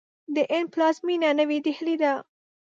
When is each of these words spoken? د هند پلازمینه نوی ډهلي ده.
د 0.35 0.37
هند 0.51 0.67
پلازمینه 0.73 1.29
نوی 1.39 1.57
ډهلي 1.65 1.95
ده. 2.01 2.13